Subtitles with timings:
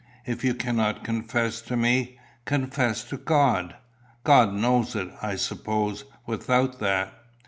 [0.25, 3.75] If you cannot confess to me, confess to God."
[4.23, 7.13] "God knows it, I suppose, without that."